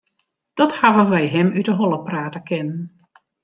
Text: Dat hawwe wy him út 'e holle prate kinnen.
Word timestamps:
Dat 0.57 0.71
hawwe 0.81 1.03
wy 1.11 1.23
him 1.33 1.49
út 1.59 1.67
'e 1.71 1.75
holle 1.79 1.99
prate 2.07 2.39
kinnen. 2.47 2.81